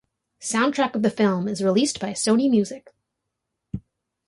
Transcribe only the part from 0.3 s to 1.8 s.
Soundtrack of the film is